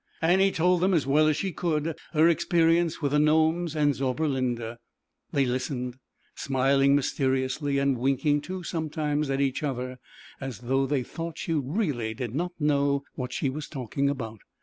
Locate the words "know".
12.59-13.03